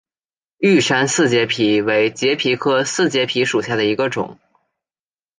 [0.57, 4.39] 玉山四节蜱为节蜱科四节蜱属下的一个种。